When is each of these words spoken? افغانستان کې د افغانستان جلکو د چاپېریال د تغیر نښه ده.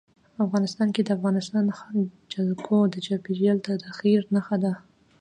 افغانستان 0.45 0.87
کې 0.95 1.01
د 1.03 1.09
افغانستان 1.17 1.65
جلکو 2.33 2.77
د 2.93 2.95
چاپېریال 3.05 3.57
د 3.63 3.67
تغیر 3.85 4.21
نښه 4.35 4.57
ده. 4.63 4.73